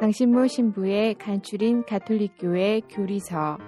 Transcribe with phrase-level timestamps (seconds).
[0.00, 3.58] 강신모 신부의 간추린 가톨릭교회 교리서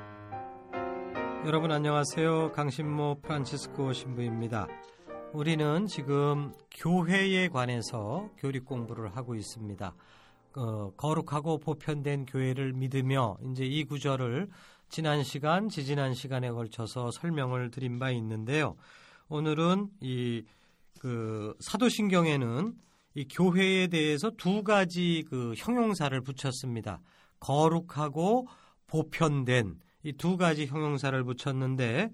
[1.47, 2.53] 여러분 안녕하세요.
[2.53, 4.67] 강신모 프란치스코 신부입니다.
[5.33, 9.95] 우리는 지금 교회에 관해서 교리 공부를 하고 있습니다.
[10.57, 14.49] 어, 거룩하고 보편된 교회를 믿으며 이제 이 구절을
[14.89, 18.77] 지난 시간, 지지난 시간에 걸쳐서 설명을 드린 바 있는데요.
[19.29, 20.45] 오늘은 이
[20.99, 22.75] 그 사도신경에는
[23.17, 27.01] 이 교회에 대해서 두 가지 그 형용사를 붙였습니다.
[27.41, 28.47] 거룩하고
[28.87, 32.11] 보편된 이 두 가지 형용사를 붙였는데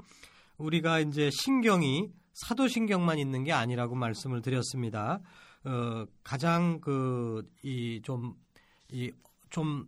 [0.57, 5.21] 우리가 이제 신경이 사도신경만 있는 게 아니라고 말씀을 드렸습니다.
[5.65, 8.35] 어, 가장 그 이 좀
[8.91, 9.11] 이
[9.51, 9.87] 좀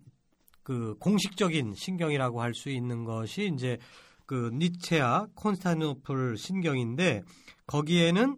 [0.65, 3.79] 그 공식적인 신경이라고 할 수 있는 것이 이제
[4.27, 7.23] 그 니체아 콘스탄티노플 신경인데
[7.67, 8.37] 거기에는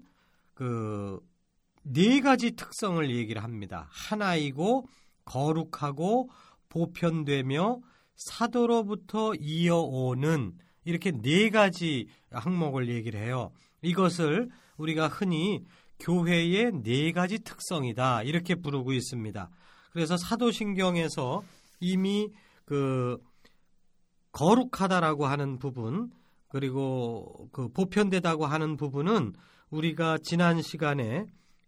[0.55, 1.21] 그
[1.93, 3.87] 네 가지 특성을 얘기를 합니다.
[3.91, 4.89] 하나이고
[5.25, 6.29] 거룩하고
[6.69, 7.81] 보편되며
[8.17, 13.53] 사도로부터 이어오는 이렇게 네 가지 항목을 얘기를 해요.
[13.83, 14.49] 이것을
[14.79, 15.65] 우리가 흔히
[16.01, 19.51] 교회의 네 가지 특성이다 이렇게 부르고 있습니다.
[19.93, 21.43] 그래서 사도신경에서
[21.81, 22.31] 이미
[22.65, 23.19] 그
[24.33, 26.11] 거룩하다라고 하는 부분
[26.49, 29.35] 그리고 그 보편되다고 하는 부분은
[29.71, 31.27] 우리가 지난 시간에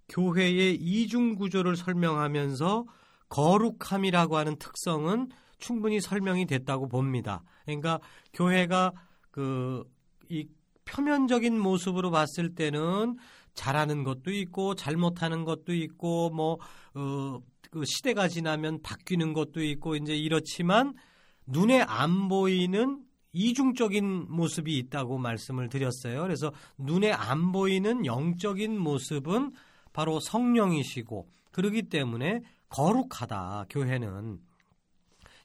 [0.09, 2.87] 교회의 이중 구조를 설명하면서
[3.29, 7.43] 거룩함이라고 하는 특성은 충분히 설명이 됐다고 봅니다.
[7.65, 8.01] 그러니까
[8.33, 8.93] 교회가
[9.31, 9.85] 그
[10.29, 10.47] 이
[10.85, 13.17] 표면적인 모습으로 봤을 때는
[13.55, 16.59] 잘하는 것도 있고 잘못하는 것도 있고 뭐
[16.95, 17.41] 어,
[17.71, 20.95] 그 시대가 지나면 바뀌는 것도 있고 이제 이렇지만
[21.47, 23.03] 눈에 안 보이는
[23.33, 26.23] 이중적인 모습이 있다고 말씀을 드렸어요.
[26.23, 29.53] 그래서 눈에 안 보이는 영적인 모습은
[29.93, 34.39] 바로 성령이시고 그러기 때문에 거룩하다 교회는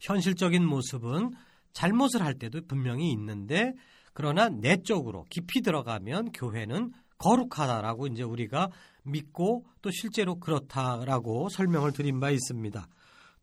[0.01, 1.31] 현실적인 모습은
[1.71, 3.73] 잘못을 할 때도 분명히 있는데
[4.13, 8.69] 그러나 내적으로 깊이 들어가면 교회는 거룩하다라고 이제 우리가
[9.03, 12.87] 믿고 또 실제로 그렇다라고 설명을 드린 바 있습니다.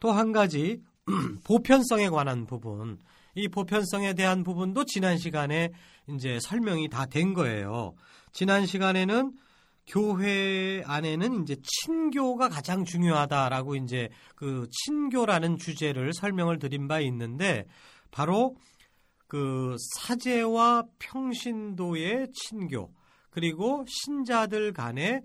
[0.01, 0.83] 또 한 가지
[1.45, 2.99] 보편성에 관한 부분
[3.35, 5.71] 이 보편성에 대한 부분도 지난 시간에
[6.09, 7.95] 이제 설명이 다 된 거예요.
[8.33, 9.33] 지난 시간에는
[9.87, 17.67] 교회 안에는 이제 친교가 가장 중요하다라고 이제 그 친교라는 주제를 설명을 드린 바 있는데
[18.11, 18.57] 바로
[19.27, 22.93] 그 사제와 평신도의 친교
[23.31, 25.23] 그리고 신자들 간에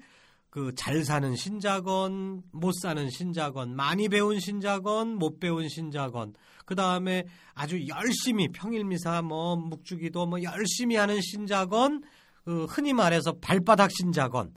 [0.56, 6.34] 그잘 사는 신자건 못 사는 신자건 많이 배운 신자건 못 배운 신자건
[6.66, 12.04] 그 다음에 아주 열심히 평일 미사 뭐 묵주기도 뭐 열심히 하는 신자건
[12.46, 14.54] 그 흔히 말해서 발바닥 신자건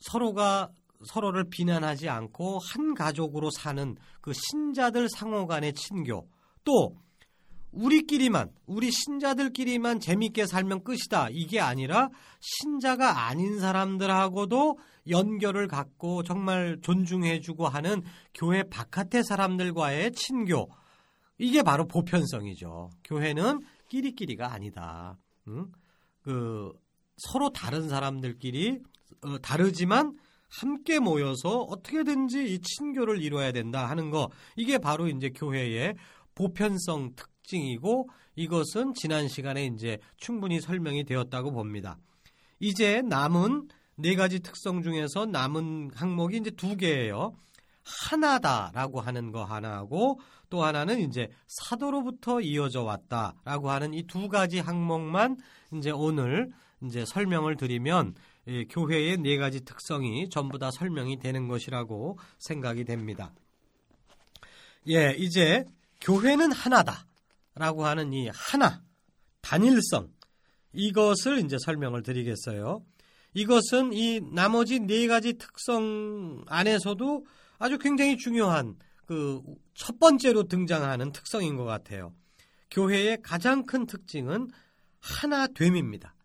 [0.00, 0.70] 서로가
[1.04, 6.28] 서로를 비난하지 않고 한 가족으로 사는 그 신자들 상호 간의 친교.
[6.64, 6.96] 또
[7.72, 11.28] 우리끼리만 우리 신자들끼리만 재밌게 살면 끝이다.
[11.30, 12.08] 이게 아니라
[12.40, 14.78] 신자가 아닌 사람들하고도
[15.08, 18.02] 연결을 갖고 정말 존중해주고 하는
[18.34, 20.68] 교회 바깥의 사람들과의 친교.
[21.38, 22.90] 이게 바로 보편성이죠.
[23.04, 25.16] 교회는 끼리끼리가 아니다.
[25.48, 25.66] 응?
[26.28, 26.74] 그
[27.16, 28.80] 서로 다른 사람들끼리
[29.22, 30.14] 어, 다르지만
[30.50, 35.94] 함께 모여서 어떻게든지 이 친교를 이루어야 된다 하는 거 이게 바로 이제 교회의
[36.34, 41.98] 보편성 특징이고 이것은 지난 시간에 이제 충분히 설명이 되었다고 봅니다.
[42.60, 47.32] 이제 남은 네 가지 특성 중에서 남은 항목이 이제 두 개예요.
[48.10, 55.36] 하나다라고 하는 거 하나하고 또 하나는 이제 사도로부터 이어져 왔다라고 하는 이 두 가지 항목만
[55.74, 56.50] 이제 오늘
[56.82, 58.14] 이제 설명을 드리면
[58.70, 63.32] 교회의 네 가지 특성이 전부 다 설명이 되는 것이라고 생각이 됩니다.
[64.88, 65.64] 예, 이제
[66.00, 68.82] 교회는 하나다라고 하는 이 하나,
[69.42, 70.08] 단일성,
[70.72, 72.82] 이것을 이제 설명을 드리겠어요.
[73.34, 77.26] 이것은 이 나머지 네 가지 특성 안에서도
[77.58, 78.76] 아주 굉장히 중요한
[79.08, 79.40] 그
[79.78, 82.12] 첫 번째로 등장하는 특성인 것 같아요.
[82.72, 84.48] 교회의 가장 큰 특징은
[84.98, 86.16] 하나됨입니다.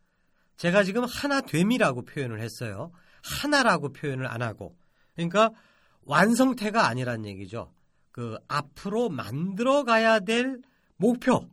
[0.57, 2.91] 제가 지금 하나됨이라고 표현을 했어요.
[3.23, 4.75] 하나라고 표현을 안 하고.
[5.13, 5.51] 그러니까
[6.01, 7.71] 완성태가 아니란 얘기죠.
[8.11, 10.59] 그 앞으로 만들어 가야 될
[10.97, 11.47] 목표.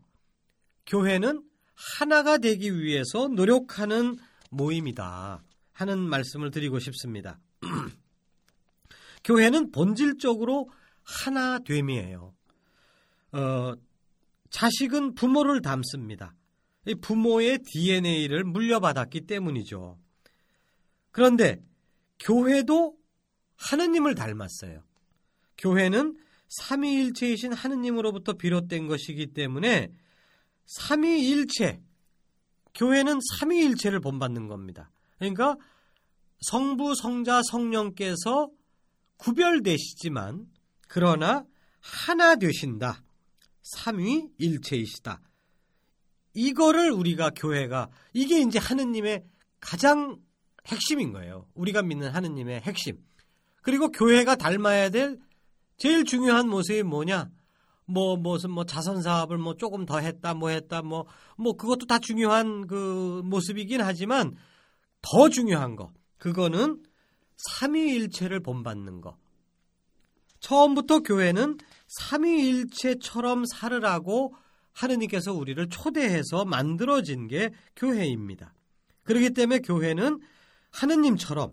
[0.87, 1.45] 교회는
[1.75, 4.17] 하나가 되기 위해서 노력하는
[4.51, 5.43] 모임이다.
[5.73, 7.39] 하는 말씀을 드리고 싶습니다.
[9.25, 10.71] 교회는 본질적으로
[11.11, 12.35] 하나 됨이에요.
[13.33, 13.75] 어,
[14.51, 16.35] 자식은 부모를 닮습니다.
[17.03, 19.99] 부모의 DNA를 물려받았기 때문이죠.
[21.11, 21.63] 그런데
[22.21, 22.97] 교회도
[23.57, 24.83] 하느님을 닮았어요.
[25.59, 26.17] 교회는
[26.49, 29.93] 삼위일체이신 하느님으로부터 비롯된 것이기 때문에
[30.65, 31.81] 삼위일체,
[32.75, 34.91] 교회는 삼위일체를 본받는 겁니다.
[35.19, 35.57] 그러니까
[36.41, 38.51] 성부, 성자, 성령께서
[39.19, 40.47] 구별되시지만
[40.91, 41.45] 그러나
[41.81, 43.05] 하나 되신다.
[43.63, 45.21] 삼위 일체이시다.
[46.35, 49.25] 이거를 우리가 교회가 이게 이제 하느님의
[49.61, 50.19] 가장
[50.67, 51.47] 핵심인 거예요.
[51.55, 52.99] 우리가 믿는 하느님의 핵심.
[53.63, 55.21] 그리고 교회가 닮아야 될
[55.77, 57.31] 제일 중요한 모습이 뭐냐?
[57.85, 61.07] 뭐 무슨 뭐 자선 사업을 뭐 조금 더 했다 뭐 했다 뭐뭐
[61.37, 64.35] 뭐 그것도 다 중요한 그 모습이긴 하지만
[65.03, 66.83] 더 중요한 거 그거는
[67.37, 69.17] 삼위일체를 본받는 거.
[70.41, 74.35] 처음부터 교회는 삼위일체처럼 살으라고
[74.73, 78.55] 하느님께서 우리를 초대해서 만들어진 게 교회입니다.
[79.05, 80.21] 그렇기 때문에 교회는
[80.71, 81.53] 하느님처럼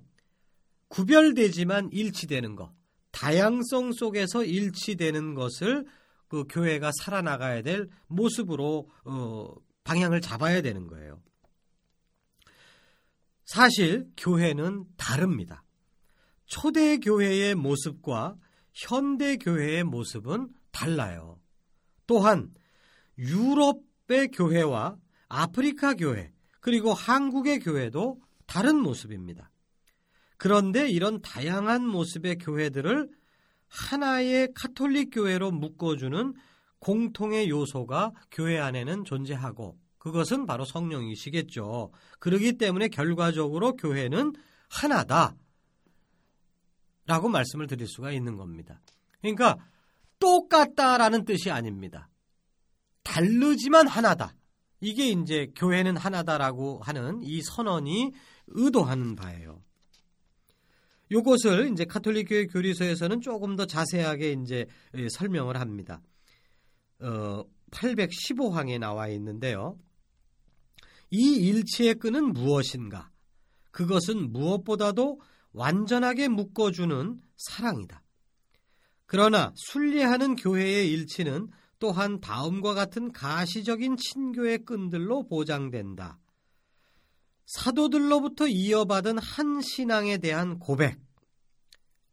[0.90, 2.72] 구별되지만 일치되는 것,
[3.12, 5.86] 다양성 속에서 일치되는 것을
[6.28, 9.54] 그 교회가 살아나가야 될 모습으로 어,
[9.84, 11.22] 방향을 잡아야 되는 거예요.
[13.46, 15.64] 사실 교회는 다릅니다.
[16.46, 18.36] 초대 교회의 모습과
[18.78, 21.40] 현대 교회의 모습은 달라요.
[22.06, 22.54] 또한
[23.18, 24.98] 유럽의 교회와
[25.30, 29.50] 아프리카 교회 그리고 한국의 교회도 다른 모습입니다.
[30.38, 33.10] 그런데 이런 다양한 모습의 교회들을
[33.68, 36.36] 하나의 카톨릭 교회로 묶어주는
[36.78, 41.92] 공통의 요소가 교회 안에는 존재하고 그것은 바로 성령이시겠죠.
[42.20, 44.34] 그러기 때문에 결과적으로 교회는
[44.70, 45.36] 하나다.
[47.08, 48.80] 라고 말씀을 드릴 수가 있는 겁니다.
[49.22, 49.58] 그러니까
[50.20, 52.10] 똑같다라는 뜻이 아닙니다.
[53.04, 54.36] 다르지만 하나다.
[54.82, 58.12] 이게 이제 교회는 하나다라고 하는 이 선언이
[58.48, 59.64] 의도하는 바예요.
[61.10, 64.66] 요것을 이제 카톨릭 교회 교리서에서는 조금 더 자세하게 이제
[64.96, 66.02] 예, 설명을 합니다.
[67.00, 69.80] 어, 815항에 나와 있는데요.
[71.10, 73.10] 이 일체의 끈은 무엇인가?
[73.72, 75.22] 그것은 무엇보다도
[75.58, 78.04] 완전하게 묶어주는 사랑이다.
[79.08, 81.50] 그러나 순례하는 교회의 일치는
[81.80, 86.20] 또한 다음과 같은 가시적인 친교의 끈들로 보장된다.
[87.46, 91.00] 사도들로부터 이어받은 한 신앙에 대한 고백.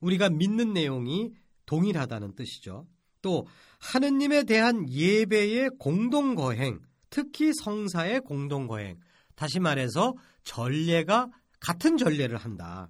[0.01, 1.33] 우리가 믿는 내용이
[1.67, 2.87] 동일하다는 뜻이죠.
[3.21, 3.47] 또
[3.79, 6.81] 하느님에 대한 예배의 공동 거행,
[7.11, 8.99] 특히 성사의 공동 거행.
[9.35, 12.89] 다시 말해서 전례가 같은 전례를 한다.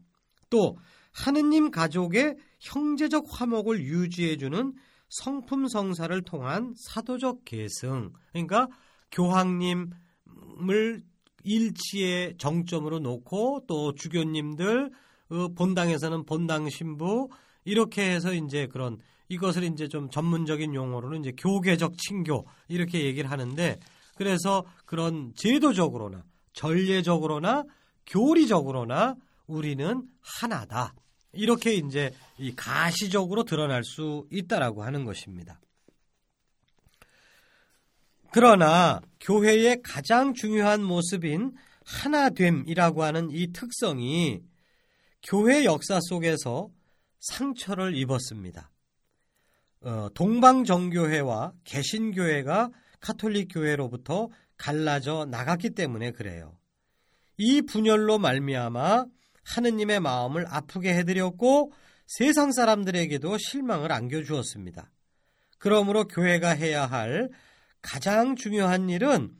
[0.50, 0.76] 또
[1.12, 4.74] 하느님 가족의 형제적 화목을 유지해주는
[5.08, 8.12] 성품 성사를 통한 사도적 계승.
[8.32, 8.68] 그러니까
[9.12, 9.92] 교황님을
[11.44, 14.90] 일치의 정점으로 놓고 또 주교님들
[15.30, 17.28] 어, 본당에서는 본당 신부
[17.64, 18.98] 이렇게 해서 이제 그런
[19.28, 23.78] 이것을 이제 좀 전문적인 용어로는 이제 교계적 친교 이렇게 얘기를 하는데
[24.16, 27.64] 그래서 그런 제도적으로나 전례적으로나
[28.06, 30.94] 교리적으로나 우리는 하나다.
[31.32, 35.60] 이렇게 이제 이 가시적으로 드러날 수 있다라고 하는 것입니다.
[38.30, 44.42] 그러나 교회의 가장 중요한 모습인 하나됨이라고 하는 이 특성이
[45.22, 46.70] 교회 역사 속에서
[47.20, 48.70] 상처를 입었습니다.
[49.82, 52.70] 어, 동방정교회와 개신교회가
[53.00, 56.58] 카톨릭 교회로부터 갈라져 나갔기 때문에 그래요.
[57.36, 59.06] 이 분열로 말미암아
[59.44, 61.72] 하느님의 마음을 아프게 해드렸고
[62.06, 64.90] 세상 사람들에게도 실망을 안겨주었습니다.
[65.58, 67.30] 그러므로 교회가 해야 할
[67.80, 69.34] 가장 중요한 일은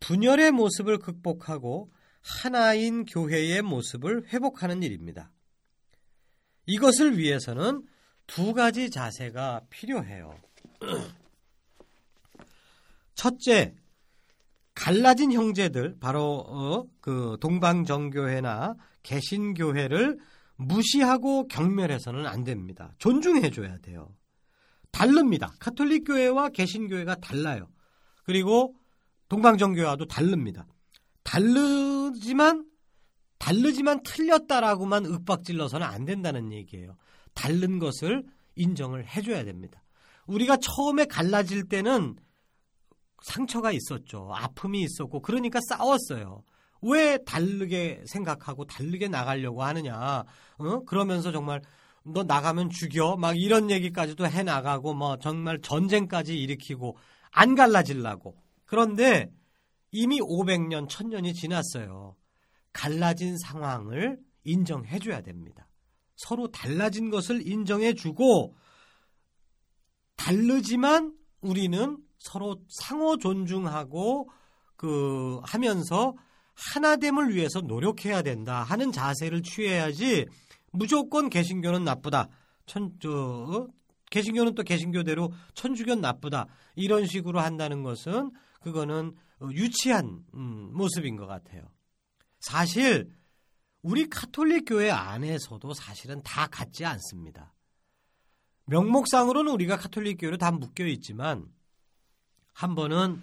[0.00, 5.30] 분열의 모습을 극복하고 하나인 교회의 모습을 회복하는 일입니다.
[6.66, 7.86] 이것을 위해서는
[8.26, 10.36] 두 가지 자세가 필요해요.
[13.14, 13.74] 첫째,
[14.76, 20.18] 갈라진 형제들 바로 어, 그 동방정교회나 개신교회를
[20.56, 22.92] 무시하고 경멸해서는 안 됩니다.
[22.98, 24.14] 존중해 줘야 돼요.
[24.92, 25.52] 다릅니다.
[25.58, 27.68] 카톨릭 교회와 개신교회가 달라요.
[28.24, 28.74] 그리고
[29.28, 30.66] 동방정교회와도 다릅니다.
[31.24, 32.66] 다르지만
[33.38, 36.96] 다르지만 틀렸다라고만 윽박질러서는 안 된다는 얘기예요.
[37.34, 38.24] 다른 것을
[38.56, 39.82] 인정을 해줘야 됩니다.
[40.26, 42.16] 우리가 처음에 갈라질 때는
[43.26, 44.30] 상처가 있었죠.
[44.32, 46.44] 아픔이 있었고 그러니까 싸웠어요.
[46.82, 50.24] 왜 다르게 생각하고 다르게 나가려고 하느냐.
[50.58, 50.80] 어?
[50.86, 51.60] 그러면서 정말
[52.04, 56.96] 너 나가면 죽여 막 이런 얘기까지도 해 나가고 뭐 정말 전쟁까지 일으키고
[57.32, 58.36] 안 갈라질라고.
[58.64, 59.32] 그런데
[59.90, 62.14] 이미 500년, 1000년이 지났어요.
[62.72, 65.66] 갈라진 상황을 인정해 줘야 됩니다.
[66.14, 68.54] 서로 달라진 것을 인정해 주고
[70.14, 74.28] 다르지만 우리는 서로 상호 존중하고
[74.76, 76.14] 그 하면서
[76.54, 80.26] 하나됨을 위해서 노력해야 된다 하는 자세를 취해야지
[80.72, 82.28] 무조건 개신교는 나쁘다.
[82.66, 83.68] 천, 저, 어?
[84.10, 86.46] 개신교는 또 개신교대로 천주교는 나쁘다.
[86.74, 88.30] 이런 식으로 한다는 것은
[88.60, 89.14] 그거는
[89.52, 91.62] 유치한 음, 모습인 것 같아요.
[92.40, 93.10] 사실
[93.82, 97.54] 우리 카톨릭 교회 안에서도 사실은 다 같지 않습니다.
[98.66, 101.46] 명목상으로는 우리가 카톨릭 교회로 다 묶여 있지만
[102.56, 103.22] 한 번은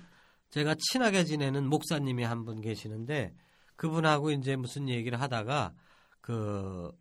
[0.51, 3.33] 제가 친하게 지내는 목사님이 한 분 계시는데
[3.75, 5.73] 그분하고 이제 무슨 얘기를 하다가
[6.21, 6.91] 그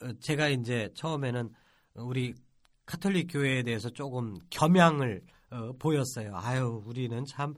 [0.00, 1.50] 어, 제가 이제 처음에는
[1.94, 2.34] 우리
[2.86, 6.36] 카톨릭 교회에 대해서 조금 겸양을 어, 보였어요.
[6.36, 7.54] 아유, 우리는 참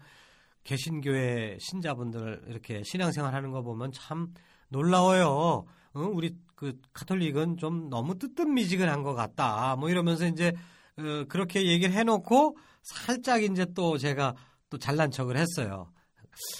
[0.64, 4.32] 개신교회 신자분들 이렇게 신앙생활 하는 거 보면 참
[4.68, 5.66] 놀라워요.
[5.92, 6.00] 어?
[6.00, 9.76] 우리 그 카톨릭은 좀 너무 뜨뜻미지근한 것 같다.
[9.76, 10.54] 뭐 이러면서 이제
[10.96, 14.34] 어, 그렇게 얘기를 해놓고 살짝 이제 또 제가
[14.68, 15.92] 또 잘난 척을 했어요.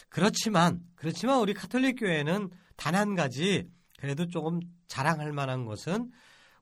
[0.08, 6.10] 그렇지만 그렇지만 우리 카톨릭 교회는 단 한 가지 그래도 조금 자랑할 만한 것은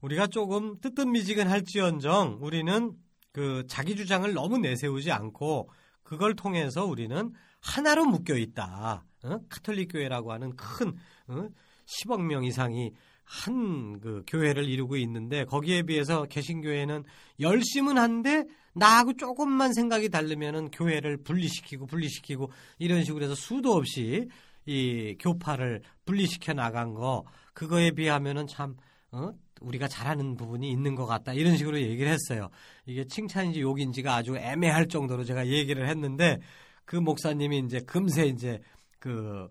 [0.00, 2.92] 우리가 조금 뜨뜻미지근할지언정 우리는
[3.32, 5.70] 그 자기 주장을 너무 내세우지 않고
[6.02, 9.04] 그걸 통해서 우리는 하나로 묶여 있다.
[9.24, 9.38] 어?
[9.48, 10.94] 카톨릭 교회라고 하는 큰
[11.28, 11.48] 어?
[11.86, 12.92] 10억 명 이상이
[13.24, 17.04] 한 그 교회를 이루고 있는데 거기에 비해서 개신교회는
[17.40, 18.44] 열심은 한데
[18.78, 24.28] 나하고 조금만 생각이 다르면은 교회를 분리시키고 분리시키고 이런 식으로 해서 수도 없이
[24.66, 28.76] 이 교파를 분리시켜 나간 거 그거에 비하면은 참
[29.10, 29.30] 어?
[29.60, 32.48] 우리가 잘하는 부분이 있는 것 같다 이런 식으로 얘기를 했어요.
[32.86, 36.38] 이게 칭찬인지 욕인지가 아주 애매할 정도로 제가 얘기를 했는데
[36.84, 38.60] 그 목사님이 이제 금세 이제
[38.98, 39.48] 그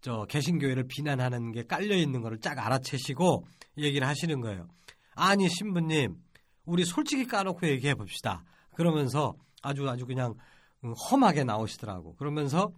[0.00, 3.46] 저 개신교회를 비난하는 게 깔려 있는 거를 쫙 알아채시고
[3.78, 4.68] 얘기를 하시는 거예요.
[5.14, 6.16] 아니 신부님
[6.68, 8.44] 우리 솔직히 까놓고 얘기해 봅시다.
[8.74, 10.34] 그러면서 아주 아주 그냥
[11.10, 12.14] 험하게 나오시더라고.
[12.16, 12.72] 그러면서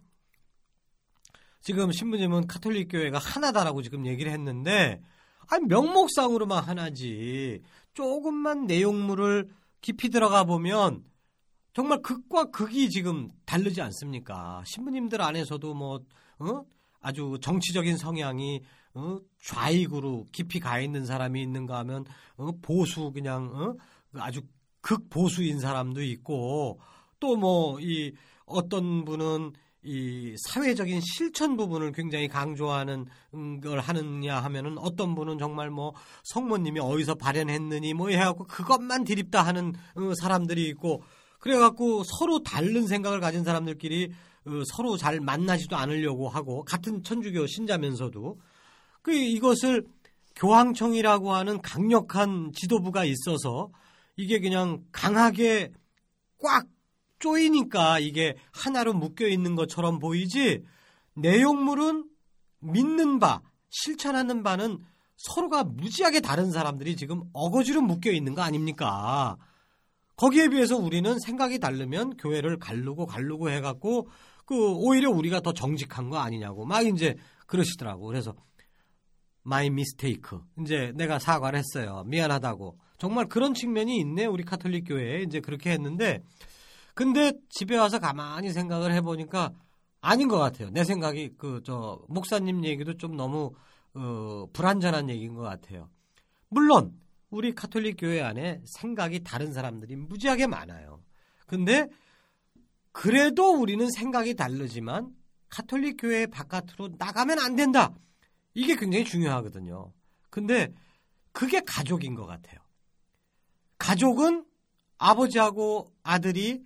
[1.61, 5.03] 지금 신부님은 카톨릭 교회가 하나다라고 지금 얘기를 했는데
[5.49, 7.63] 아니 명목상으로만 하나지.
[7.93, 9.49] 조금만 내용물을
[9.81, 11.05] 깊이 들어가 보면
[11.73, 14.63] 정말 극과 극이 지금 다르지 않습니까?
[14.67, 16.01] 신부님들 안에서도 뭐
[16.39, 16.65] 어?
[17.01, 18.63] 아주 정치적인 성향이
[18.95, 19.19] 어?
[19.43, 22.05] 좌익으로 깊이 가 있는 사람이 있는가 하면
[22.37, 22.51] 어?
[22.63, 23.75] 보수 그냥 어?
[24.21, 24.43] 아주
[24.81, 26.81] 극보수인 사람도 있고
[27.21, 28.13] 또 뭐 이
[28.51, 33.07] 어떤 분은 이 사회적인 실천 부분을 굉장히 강조하는
[33.63, 35.95] 걸 하느냐 하면은 어떤 분은 정말 뭐
[36.25, 41.03] 성모님이 어디서 발현했느니 뭐 해갖고 그것만 드립다 하는 어, 사람들이 있고
[41.39, 44.13] 그래갖고 서로 다른 생각을 가진 사람들끼리
[44.47, 48.39] 어, 서로 잘 만나지도 않으려고 하고 같은 천주교 신자면서도
[49.03, 49.87] 그 이것을
[50.37, 53.71] 교황청이라고 하는 강력한 지도부가 있어서
[54.17, 55.73] 이게 그냥 강하게
[56.39, 56.67] 꽉
[57.19, 60.65] 쪼이니까 이게 하나로 묶여 있는 것처럼 보이지
[61.15, 62.05] 내용물은
[62.61, 64.79] 믿는 바, 실천하는 바는
[65.17, 69.37] 서로가 무지하게 다른 사람들이 지금 어거지로 묶여 있는 거 아닙니까?
[70.17, 74.09] 거기에 비해서 우리는 생각이 다르면 교회를 갈르고 갈르고 해갖고
[74.47, 77.17] 그 오히려 우리가 더 정직한 거 아니냐고 막 이제
[77.47, 78.07] 그러시더라고.
[78.07, 78.35] 그래서
[79.43, 80.41] my mistake.
[80.61, 82.05] 이제 내가 사과를 했어요.
[82.07, 82.79] 미안하다고.
[82.99, 84.27] 정말 그런 측면이 있네.
[84.27, 86.23] 우리 카톨릭 교회에 이제 그렇게 했는데
[86.95, 89.53] 근데 집에 와서 가만히 생각을 해 보니까
[90.03, 90.71] 아닌 것 같아요.
[90.71, 93.53] 내 생각이 그 저 목사님 얘기도 좀 너무
[93.95, 95.89] 어, 불완전한 얘기인 것 같아요.
[96.49, 96.93] 물론
[97.31, 101.01] 우리 카톨릭 교회 안에 생각이 다른 사람들이 무지하게 많아요.
[101.47, 101.89] 근데
[102.93, 105.11] 그래도 우리는 생각이 다르지만
[105.49, 107.95] 카톨릭 교회 바깥으로 나가면 안 된다.
[108.55, 109.93] 이게 굉장히 중요하거든요.
[110.31, 110.73] 근데
[111.33, 112.59] 그게 가족인 것 같아요.
[113.79, 114.45] 가족은
[114.99, 116.63] 아버지하고 아들이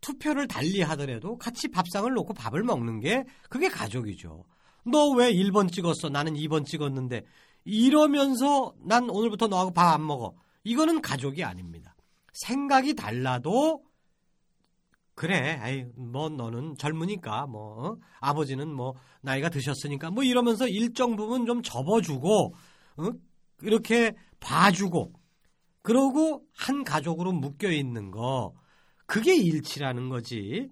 [0.00, 4.44] 투표를 달리 하더라도 같이 밥상을 놓고 밥을 먹는 게 그게 가족이죠.
[4.84, 6.08] 너 왜 1번 찍었어?
[6.10, 7.24] 나는 2번 찍었는데
[7.64, 10.34] 이러면서 난 오늘부터 너하고 밥 안 먹어.
[10.62, 11.96] 이거는 가족이 아닙니다.
[12.32, 13.82] 생각이 달라도
[15.16, 17.96] 그래, 아이, 뭐 너는 젊으니까 뭐 어?
[18.20, 22.54] 아버지는 뭐 나이가 드셨으니까 뭐 이러면서 일정 부분 좀 접어주고
[22.98, 23.10] 어?
[23.62, 25.14] 이렇게 봐주고
[25.80, 28.52] 그러고 한 가족으로 묶여 있는 거
[29.06, 30.70] 그게 일치라는 거지.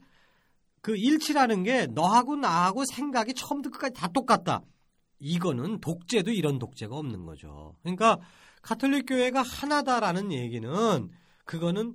[0.83, 4.61] 그 일치라는 게 너하고 나하고 생각이 처음부터 끝까지 다 똑같다.
[5.21, 7.77] 이거는 독재도 이런 독재가 없는 거죠.
[7.83, 8.19] 그러니까
[8.61, 11.09] 카톨릭 교회가 하나다라는 얘기는
[11.47, 11.95] 그거는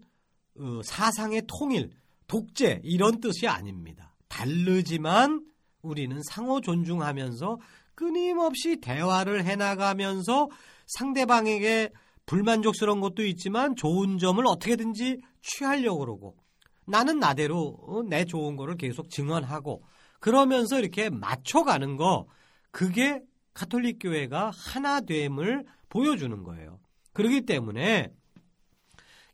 [0.59, 1.91] 어, 사상의 통일,
[2.29, 4.15] 독재 이런 뜻이 아닙니다.
[4.29, 5.43] 다르지만
[5.81, 7.57] 우리는 상호 존중하면서
[7.95, 10.47] 끊임없이 대화를 해나가면서
[10.87, 11.89] 상대방에게
[12.25, 16.37] 불만족스러운 것도 있지만 좋은 점을 어떻게든지 취하려고 그러고
[16.85, 19.83] 나는 나대로 어, 내 좋은 거를 계속 증언하고
[20.19, 22.27] 그러면서 이렇게 맞춰가는 거
[22.71, 23.21] 그게
[23.53, 26.79] 카톨릭 교회가 하나 됨을 보여주는 거예요.
[27.13, 28.11] 그렇기 때문에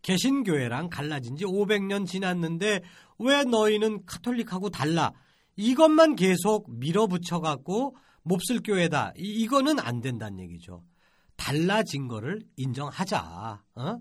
[0.06, 2.84] 개신교회랑 갈라진 지 500년 지났는데
[3.18, 5.12] 왜 너희는 카톨릭하고 달라?
[5.56, 9.14] 이것만 계속 밀어붙여 갖고 몹쓸 교회다.
[9.18, 10.84] 이, 거는안 된다는 얘기죠.
[11.36, 13.64] 달라진 거를 인정하자.
[13.76, 13.98] 어?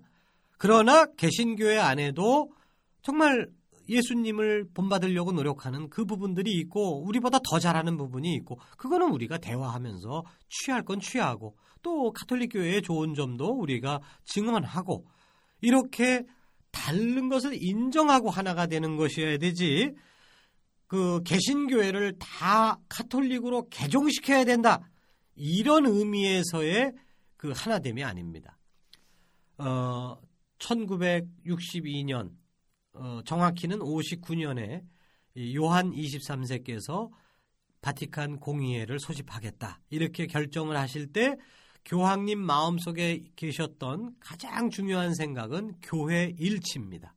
[0.59, 2.53] 그러나 개신교회 안에도
[3.01, 3.49] 정말
[3.89, 10.83] 예수님을 본받으려고 노력하는 그 부분들이 있고 우리보다 더 잘하는 부분이 있고 그거는 우리가 대화하면서 취할
[10.83, 15.07] 건 취하고 또 카톨릭 교회의 좋은 점도 우리가 증언하고
[15.65, 16.25] 이렇게
[16.71, 19.95] 다른 것을 인정하고 하나가 되는 것이어야 되지.
[20.87, 24.89] 그 개신교회를 다 카톨릭으로 개종시켜야 된다.
[25.35, 26.93] 이런 의미에서의
[27.37, 28.59] 그 하나됨이 아닙니다.
[29.59, 30.17] 어,
[30.59, 32.33] 1962년
[32.95, 34.83] 어, 정확히는 59년에
[35.57, 37.11] 요한 23세께서
[37.81, 39.81] 바티칸 공의회를 소집하겠다.
[39.91, 41.37] 이렇게 결정을 하실 때
[41.85, 47.15] 교황님 마음속에 계셨던 가장 중요한 생각은 교회 일치입니다.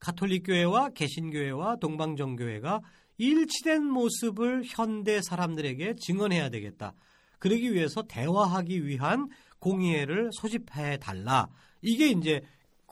[0.00, 2.80] 가톨릭 교회와 개신교회와 동방정교회가
[3.18, 6.94] 일치된 모습을 현대 사람들에게 증언해야 되겠다.
[7.38, 11.48] 그러기 위해서 대화하기 위한 공의회를 소집해 달라.
[11.82, 12.40] 이게 이제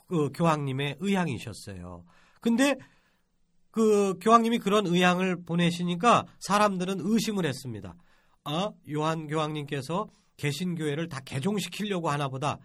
[0.07, 2.03] 그 교황님의 의향이셨어요.
[2.41, 2.77] 근데
[3.71, 7.95] 그 교황님이 그런 의향을 보내시니까 사람들은 의심을 했습니다.
[8.43, 12.57] 아, 요한 교황님께서 개신교회를 다 개종시키려고 하나 보다.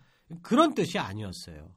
[0.42, 1.74] 그런 뜻이 아니었어요.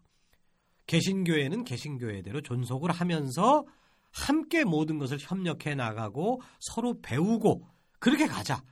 [0.86, 3.66] 개신교회는 개신교회대로 존속을 하면서
[4.12, 7.68] 함께 모든 것을 협력해 나가고 서로 배우고
[8.00, 8.64] 그렇게 가자.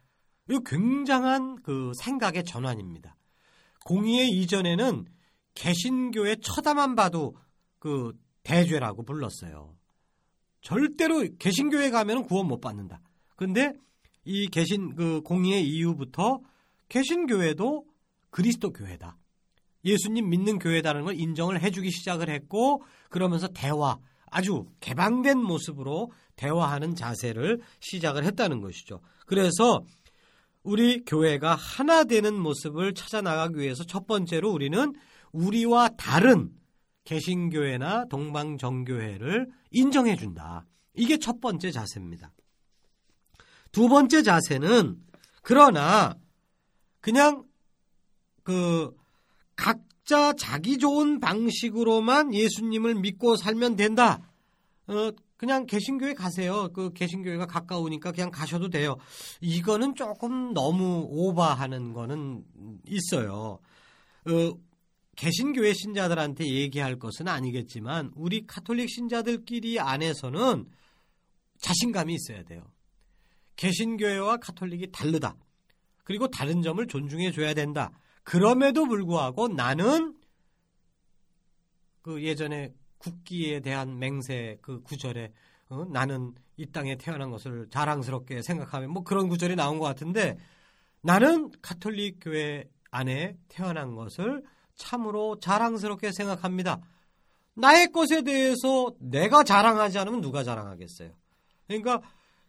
[0.49, 3.17] 이 굉장한 그 생각의 전환입니다.
[3.85, 5.05] 공의회 이전에는
[5.55, 7.35] 개신교회 쳐다만 봐도
[7.79, 9.75] 그 대죄라고 불렀어요.
[10.61, 13.01] 절대로 개신교회 가면 구원 못 받는다.
[13.35, 13.73] 근데
[14.23, 16.39] 이 개신 그 공의회 이후부터
[16.89, 17.85] 개신교회도
[18.29, 19.17] 그리스도 교회다.
[19.85, 23.97] 예수님 믿는 교회다는 걸 인정을 해주기 시작을 했고 그러면서 대화
[24.31, 28.99] 아주 개방된 모습으로 대화하는 자세를 시작을 했다는 것이죠.
[29.25, 29.85] 그래서
[30.63, 34.93] 우리 교회가 하나 되는 모습을 찾아 나가기 위해서 첫 번째로 우리는
[35.31, 36.49] 우리와 다른
[37.03, 40.65] 개신교회나 동방정교회를 인정해 준다.
[40.95, 42.31] 이게 첫 번째 자세입니다.
[43.71, 44.97] 두 번째 자세는
[45.43, 46.15] 그러나
[47.05, 47.43] 그냥
[48.41, 48.91] 그
[49.55, 54.27] 각자 자기 좋은 방식으로만 예수님을 믿고 살면 된다.
[54.87, 56.71] 어, 그냥 개신교회 가세요.
[56.73, 58.97] 그 개신교회가 가까우니까 그냥 가셔도 돼요.
[59.39, 62.43] 이거는 조금 너무 오버하는 거는
[62.87, 63.59] 있어요.
[64.25, 64.51] 어,
[65.15, 70.65] 개신교회 신자들한테 얘기할 것은 아니겠지만 우리 카톨릭 신자들끼리 안에서는
[71.59, 72.63] 자신감이 있어야 돼요.
[73.57, 75.35] 개신교회와 카톨릭이 다르다.
[76.05, 77.91] 그리고 다른 점을 존중해 줘야 된다.
[78.23, 80.15] 그럼에도 불구하고 나는
[82.01, 85.33] 그 예전에 국기에 대한 맹세 그 구절에
[85.69, 85.85] 어?
[85.91, 90.37] 나는 이 땅에 태어난 것을 자랑스럽게 생각하면 뭐 그런 구절이 나온 것 같은데
[91.01, 94.43] 나는 카톨릭 교회 안에 태어난 것을
[94.75, 96.81] 참으로 자랑스럽게 생각합니다.
[97.55, 101.11] 나의 것에 대해서 내가 자랑하지 않으면 누가 자랑하겠어요?
[101.67, 102.01] 그러니까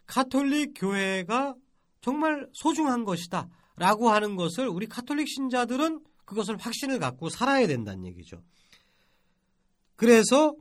[0.05, 1.55] 카톨릭 교회가
[2.01, 3.49] 정말 소중한 것이다.
[3.75, 8.41] 라고 하는 것을 우리 카톨릭 신자들은 그것을 확신을 갖고 살아야 된다는 얘기죠.
[9.95, 10.55] 그래서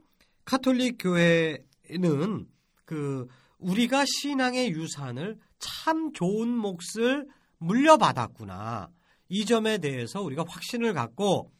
[0.45, 2.47] 카톨릭 교회는
[2.85, 3.27] 그
[3.59, 7.27] 우리가 신앙의 유산을 참 좋은 몫을
[7.59, 8.91] 물려받았구나.
[9.29, 11.51] 이 점에 대해서 우리가 확신을 갖고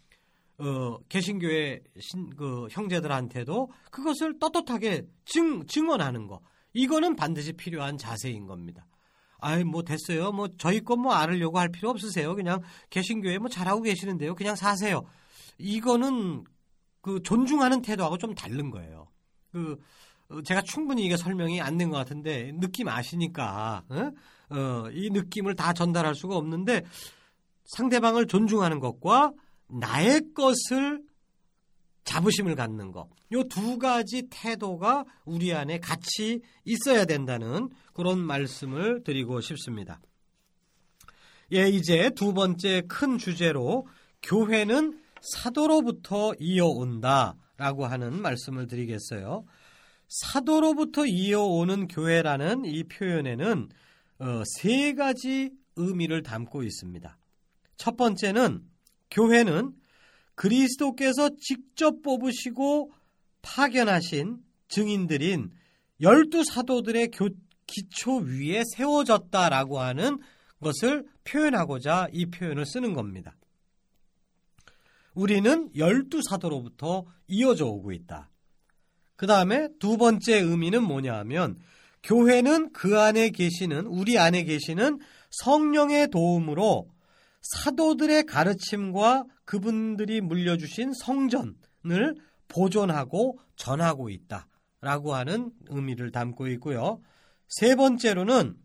[0.59, 6.41] 어, 개신교회 신, 그 형제들한테도 그것을 떳떳하게 증, 증언하는 거.
[6.73, 8.87] 이거는 반드시 필요한 자세인 겁니다.
[9.47, 10.33] 아이, 뭐 됐어요.
[10.33, 12.35] 뭐 저희 것뭐 알으려고 할 필요 없으세요.
[12.35, 14.35] 그냥 개신교회 뭐 잘하고 계시는데요.
[14.35, 15.05] 그냥 사세요.
[15.59, 16.45] 이거는
[17.01, 19.09] 그 존중하는 태도하고 좀 다른 거예요.
[19.53, 19.79] 그
[20.29, 24.11] 어, 제가 충분히 이게 설명이 안 된 것 같은데 느낌 아시니까 어?
[24.51, 26.83] 어, 이 느낌을 다 전달할 수가 없는데
[27.67, 29.33] 상대방을 존중하는 것과
[29.69, 31.03] 나의 것을
[32.07, 33.09] 자부심을 갖는 것.
[33.33, 40.01] 요 두 가지 태도가 우리 안에 같이 있어야 된다는 그런 말씀을 드리고 싶습니다.
[41.53, 43.87] 예, 이제 두 번째 큰 주제로
[44.23, 49.45] 교회는 사도로부터 이어온다 라고 하는 말씀을 드리겠어요.
[50.09, 53.69] 사도로부터 이어오는 교회라는 이 표현에는
[54.19, 57.19] 어, 세 가지 의미를 담고 있습니다.
[57.77, 58.63] 첫 번째는
[59.11, 59.73] 교회는
[60.37, 62.93] 그리스도께서 직접 뽑으시고
[63.43, 65.51] 파견하신 증인들인
[66.01, 67.11] 열두 사도들의
[67.67, 70.19] 기초 위에 세워졌다라고 하는
[70.61, 73.35] 것을 표현하고자 이 표현을 쓰는 겁니다.
[75.15, 78.31] 우리는 열두 사도로부터 이어져 오고 있다.
[79.17, 81.59] 그 다음에 두 번째 의미는 뭐냐 하면
[82.03, 86.89] 교회는 그 안에 계시는, 우리 안에 계시는 성령의 도움으로
[87.51, 92.17] 사도들의 가르침과 그분들이 물려주신 성전을
[92.49, 94.47] 보존하고 전하고 있다.
[94.81, 97.01] 라고 하는 의미를 담고 있고요.
[97.49, 98.57] 세 번째로는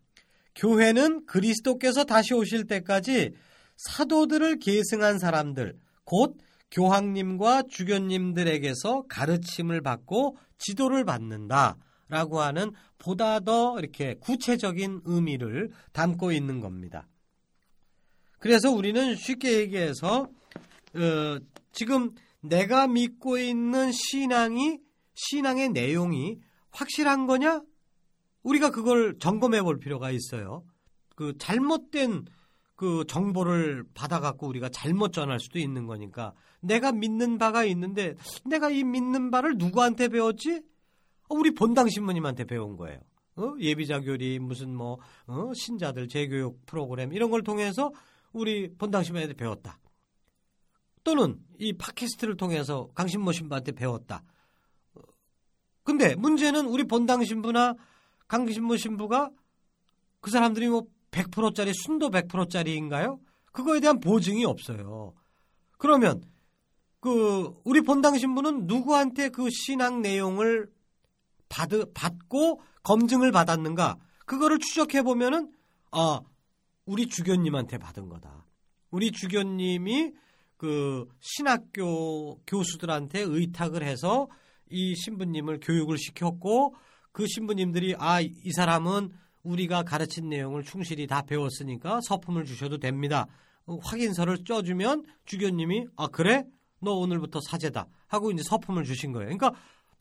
[0.56, 3.34] 교회는 그리스도께서 다시 오실 때까지
[3.78, 6.38] 사도들을 계승한 사람들, 곧
[6.72, 11.78] 교황님과 주교님들에게서 가르침을 받고 지도를 받는다.
[12.08, 17.08] 라고 하는 보다 더 이렇게 구체적인 의미를 담고 있는 겁니다.
[18.42, 20.24] 그래서 우리는 쉽게 얘기해서
[20.96, 21.40] 어,
[21.72, 24.80] 지금 내가 믿고 있는 신앙이
[25.14, 26.40] 신앙의 내용이
[26.72, 27.62] 확실한 거냐?
[28.42, 30.64] 우리가 그걸 점검해 볼 필요가 있어요.
[31.16, 32.26] 그 잘못된
[32.76, 38.84] 그 정보를 받아갖고 우리가 잘못 전할 수도 있는 거니까 내가 믿는 바가 있는데 내가 이
[38.84, 40.64] 믿는 바를 누구한테 배웠지?
[41.30, 43.00] 어, 우리 본당 신부님한테 배운 거예요.
[43.36, 43.54] 어?
[43.60, 45.52] 예비자 교리 무슨 뭐 어?
[45.54, 47.92] 신자들 재교육 프로그램 이런 걸 통해서
[48.34, 49.80] 우리 본당 신부한테 배웠다.
[51.04, 54.24] 또는 이 팟캐스트를 통해서 강신모 신부한테 배웠다.
[55.84, 57.76] 근데 문제는 우리 본당 신부나
[58.28, 59.32] 강신모 신부가
[60.20, 63.20] 그 사람들이 뭐 100%짜리 순도 100%짜리인가요?
[63.52, 65.14] 그거에 대한 보증이 없어요.
[65.78, 66.24] 그러면
[67.00, 70.70] 그 우리 본당 신부는 누구한테 그 신앙 내용을
[71.50, 73.98] 받 받고 검증을 받았는가?
[74.26, 75.52] 그거를 추적해 보면은
[75.92, 76.22] 아
[76.92, 78.46] 우리 주교님한테 받은 거다.
[78.90, 80.12] 우리 주교님이
[80.58, 84.28] 그 신학교 교수들한테 의탁을 해서
[84.70, 86.76] 이 신부님을 교육을 시켰고
[87.14, 89.10] 그 신부님들이 아 이 사람은
[89.44, 93.26] 우리가 가르친 내용을 충실히 다 배웠으니까 서품을 주셔도 됩니다.
[93.66, 96.44] 어, 확인서를 쪄주면 주교님이 아 그래?
[96.82, 99.30] 너 오늘부터 사제다 하고 이제 서품을 주신 거예요.
[99.30, 99.54] 그러니까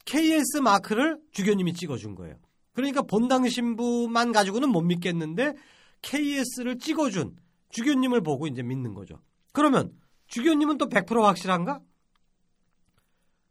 [0.07, 2.35] KS 마크를 주교님이 찍어준 거예요.
[2.73, 5.55] 그러니까 본당 신부만 가지고는 못 믿겠는데
[6.03, 7.37] KS를 찍어준
[7.71, 9.21] 주교님을 보고 이제 믿는 거죠.
[9.53, 9.93] 그러면
[10.29, 11.81] 주교님은 또 100% 확실한가?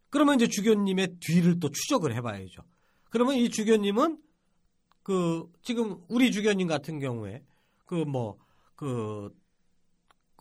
[0.10, 2.64] 그러면 이제 주교님의 뒤를 또 추적을 해봐야죠.
[3.10, 4.18] 그러면 이 주교님은
[5.04, 7.44] 그 지금 우리 주교님 같은 경우에
[7.86, 8.38] 그 뭐
[8.76, 9.30] 그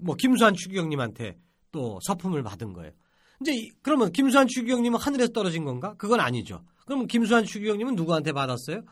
[0.01, 1.37] 뭐 김수환 주교님한테
[1.73, 2.92] 또 서품을 받은 거예요.
[3.40, 5.94] 이제 그러면 김수환 주교님은 하늘에서 떨어진 건가?
[5.99, 6.64] 그건 아니죠.
[6.87, 8.83] 그러면 김수환 주교님은 누구한테 받았어요?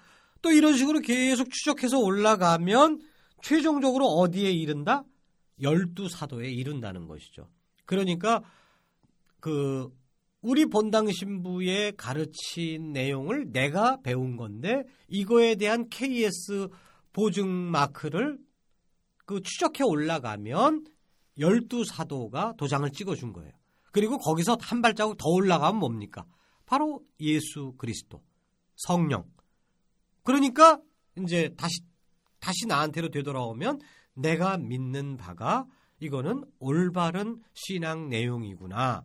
[0.43, 3.01] 또 이런 식으로 계속 추적해서 올라가면
[3.43, 5.05] 최종적으로 어디에 이른다?
[5.61, 7.49] 열두 사도에 이른다는 것이죠.
[7.85, 8.43] 그러니까
[9.41, 9.89] 그
[10.43, 16.69] 우리 본당 신부의 가르친 내용을 내가 배운 건데 이거에 대한 KS
[17.13, 18.39] 보증 마크를
[19.25, 20.85] 그 추적해 올라가면
[21.39, 23.53] 열두 사도가 도장을 찍어준 거예요.
[23.93, 26.27] 그리고 거기서 한 발자국 더 올라가면 뭡니까?
[26.67, 28.23] 바로 예수 그리스도,
[28.77, 29.25] 성령.
[30.27, 30.81] 그러니까
[31.17, 31.81] 이제 다시
[32.41, 33.81] 다시 나한테로 되돌아오면
[34.15, 35.67] 내가 믿는 바가
[36.01, 39.05] 이거는 올바른 신앙 내용이구나.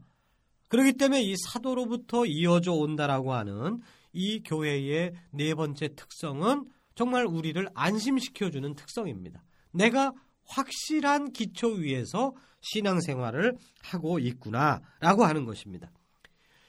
[0.67, 3.79] 그렇기 때문에 이 사도로부터 이어져 온다라고 하는
[4.13, 9.43] 이 교회의 네 번째 특성은 정말 우리를 안심시켜주는 특성입니다.
[9.71, 10.11] 내가
[10.45, 15.91] 확실한 기초 위에서 신앙생활을 하고 있구나라고 하는 것입니다.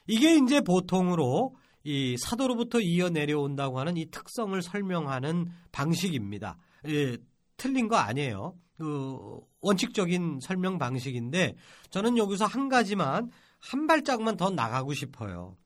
[0.06, 6.58] 이게 이제 보통으로 이 사도로부터 이어 내려온다고 하는 이 특성을 설명하는 방식입니다.
[6.88, 7.16] 예,
[7.56, 8.56] 틀린 거 아니에요.
[8.78, 11.56] 그 원칙적인 설명 방식인데
[11.90, 15.56] 저는 여기서 한 가지만 한 발짝만 더 나가고 싶어요.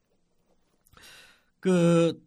[1.60, 2.22] 그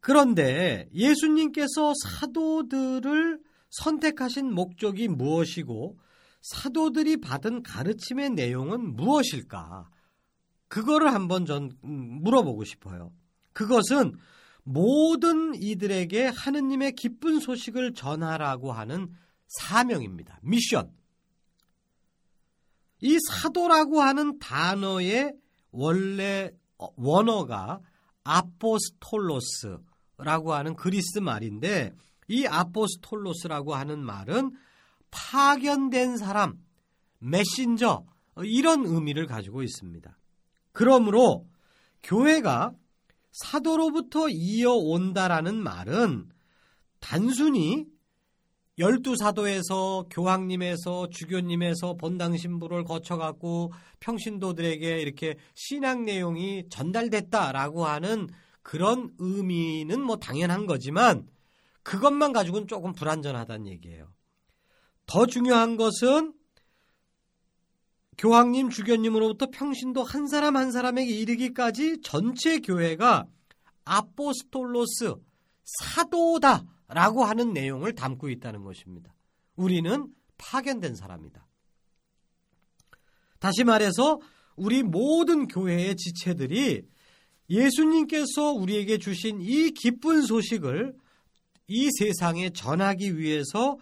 [0.00, 5.98] 그런데 예수님께서 사도들을 선택하신 목적이 무엇이고
[6.42, 9.88] 사도들이 받은 가르침의 내용은 무엇일까?
[10.74, 13.12] 그거를 한번 전 음, 물어보고 싶어요.
[13.52, 14.16] 그것은
[14.64, 19.14] 모든 이들에게 하느님의 기쁜 소식을 전하라고 하는
[19.46, 20.40] 사명입니다.
[20.42, 20.90] 미션.
[23.02, 25.34] 이 사도라고 하는 단어의
[25.70, 26.50] 원래
[26.96, 27.78] 원어가
[28.24, 29.78] 아포스톨로스라고
[30.54, 31.92] 하는 그리스 말인데
[32.26, 34.50] 이 아포스톨로스라고 하는 말은
[35.12, 36.58] 파견된 사람,
[37.20, 38.04] 메신저
[38.42, 40.18] 이런 의미를 가지고 있습니다.
[40.74, 41.46] 그러므로
[42.02, 42.74] 교회가
[43.32, 46.28] 사도로부터 이어온다라는 말은
[47.00, 47.86] 단순히
[48.78, 58.28] 열두 사도에서 교황님에서 주교님에서 본당 신부를 거쳐갖고 평신도들에게 이렇게 신앙 내용이 전달됐다라고 하는
[58.62, 61.28] 그런 의미는 뭐 당연한 거지만
[61.84, 64.12] 그것만 가지고는 조금 불완전하다는 얘기예요.
[65.06, 66.32] 더 중요한 것은
[68.18, 73.26] 교황님, 주교님으로부터 평신도 한 사람 한 사람에게 이르기까지 전체 교회가
[73.84, 75.14] 아포스톨로스
[75.64, 79.14] 사도다라고 하는 내용을 담고 있다는 것입니다.
[79.56, 81.46] 우리는 파견된 사람이다.
[83.38, 84.20] 다시 말해서
[84.56, 86.82] 우리 모든 교회의 지체들이
[87.50, 90.94] 예수님께서 우리에게 주신 이 기쁜 소식을
[91.68, 93.76] 이 세상에 전하기 위해서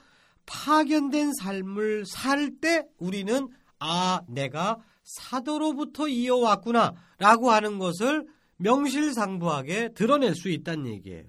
[0.47, 3.49] 파견된 삶을 살 때 우리는
[3.85, 8.27] 아, 내가 사도로부터 이어왔구나 라고 하는 것을
[8.59, 11.25] 명실상부하게 드러낼 수 있다는 얘기예요.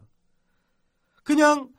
[1.23, 1.69] 그냥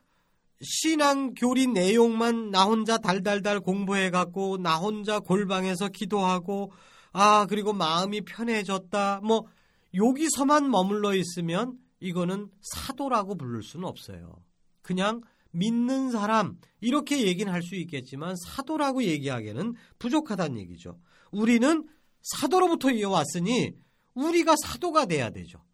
[0.60, 6.72] 신앙 교리 내용만 나 혼자 달달달 공부해 갖고 나 혼자 골방에서 기도하고
[7.12, 9.46] 아 그리고 마음이 편해졌다 뭐
[9.94, 14.42] 여기서만 머물러 있으면 이거는 사도라고 부를 수는 없어요.
[14.82, 15.22] 그냥
[15.54, 20.98] 믿는 사람 이렇게 얘기는 할 수 있겠지만 사도라고 얘기하기에는 부족하다는 얘기죠.
[21.30, 21.86] 우리는
[22.22, 23.72] 사도로부터 이어왔으니
[24.14, 25.64] 우리가 사도가 돼야 되죠.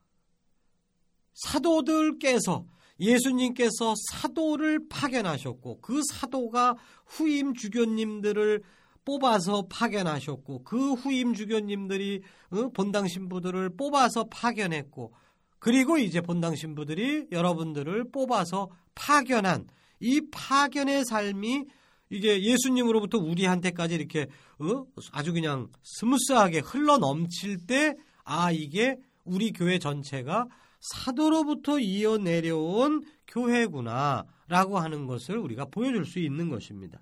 [1.34, 2.66] 사도들께서
[3.00, 8.62] 예수님께서 사도를 파견하셨고 그 사도가 후임 주교님들을
[9.04, 15.14] 뽑아서 파견하셨고 그 후임 주교님들이 어, 본당 신부들을 뽑아서 파견했고
[15.60, 19.68] 그리고 이제 본당 신부들이 여러분들을 뽑아서 파견한
[20.00, 21.64] 이 파견의 삶이
[22.10, 24.26] 이게 예수님으로부터 우리한테까지 이렇게
[24.58, 24.84] 어?
[25.12, 27.94] 아주 그냥 스무스하게 흘러 넘칠 때
[28.32, 30.46] 아 이게 우리 교회 전체가
[30.78, 37.00] 사도로부터 이어 내려온 교회구나라고 하는 것을 우리가 보여줄 수 있는 것입니다.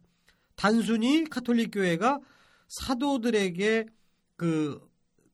[0.56, 2.18] 단순히 카톨릭 교회가
[2.68, 3.86] 사도들에게
[4.36, 4.80] 그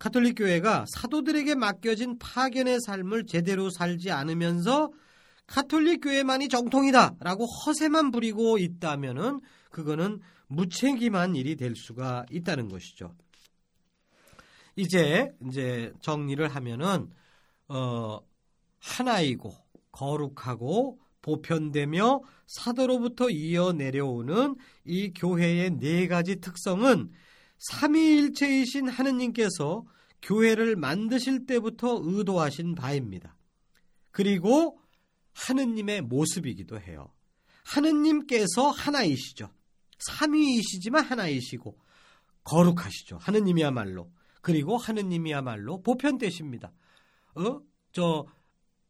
[0.04, 4.92] 카톨릭 교회가 사도들에게 맡겨진 파견의 삶을 제대로 살지 않으면서
[5.46, 9.40] 카톨릭 교회만이 정통이다라고 허세만 부리고 있다면은
[9.70, 13.14] 그거는 무책임한 일이 될 수가 있다는 것이죠.
[14.76, 17.08] 이제 이제 정리를 하면은
[17.68, 18.20] 어
[18.80, 19.54] 하나이고
[19.90, 27.10] 거룩하고 보편되며 사도로부터 이어 내려오는 이 교회의 네 가지 특성은
[27.58, 29.84] 삼위일체이신 하느님께서
[30.22, 33.36] 교회를 만드실 때부터 의도하신 바입니다.
[34.10, 34.80] 그리고
[35.34, 37.12] 하느님의 모습이기도 해요.
[37.64, 39.50] 하느님께서 하나이시죠.
[39.98, 41.78] 삼위이시지만 하나이시고
[42.44, 43.18] 거룩하시죠.
[43.18, 44.10] 하느님이야말로.
[44.40, 46.72] 그리고 하느님이야말로 보편되십니다.
[47.36, 47.60] 어?
[47.92, 48.26] 저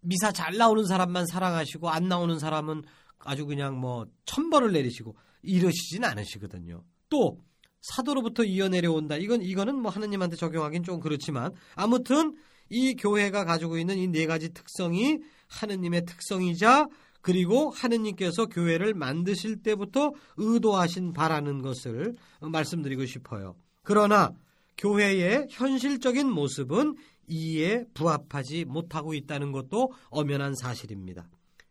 [0.01, 2.83] 미사 잘 나오는 사람만 사랑하시고 안 나오는 사람은
[3.19, 6.85] 아주 그냥 뭐 천벌을 내리시고 이러시진 않으시거든요.
[7.09, 7.41] 또
[7.85, 9.17] 사도로부터 이어내려온다.
[9.17, 12.35] 이건 이거는 뭐 하느님한테 적용하기는 좀 그렇지만 아무튼
[12.71, 15.19] 이 교회가 가지고 있는 이 네 가지 특성이
[15.49, 16.87] 하느님의 특성이자
[17.21, 23.55] 그리고 하느님께서 교회를 만드실 때부터 의도하신 바라는 것을 말씀드리고 싶어요.
[23.83, 24.31] 그러나
[24.79, 26.97] 교회의 현실적인 모습은
[27.29, 31.29] 이에 부합하지 못하고 있다는 것도 엄연한 사실입니다.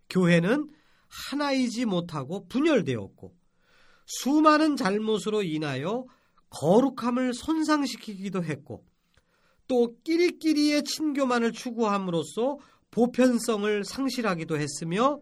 [0.10, 0.70] 교회는
[1.08, 3.34] 하나이지 못하고 분열되었고
[4.06, 6.06] 수많은 잘못으로 인하여
[6.50, 8.84] 거룩함을 손상시키기도 했고
[9.68, 12.58] 또 끼리끼리의 친교만을 추구함으로써
[12.92, 15.20] 보편성을 상실하기도 했으며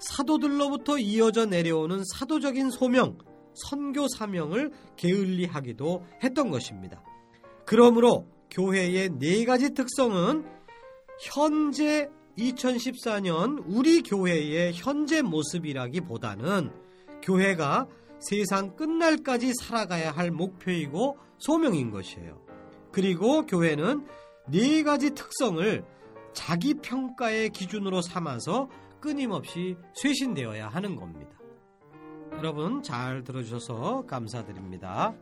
[0.00, 3.16] 사도들로부터 이어져 내려오는 사도적인 소명,
[3.54, 7.02] 선교 사명을 게을리하기도 했던 것입니다.
[7.64, 10.44] 그러므로 교회의 네 가지 특성은
[11.20, 16.70] 현재 2014년 우리 교회의 현재 모습이라기보다는
[17.22, 17.86] 교회가
[18.18, 22.40] 세상 끝날까지 살아가야 할 목표이고 소명인 것이에요.
[22.92, 24.06] 그리고 교회는
[24.48, 25.84] 네 가지 특성을
[26.32, 28.68] 자기 평가의 기준으로 삼아서
[29.00, 31.36] 끊임없이 쇄신되어야 하는 겁니다.
[32.32, 35.14] 여러분 잘 들어주셔서 감사드립니다.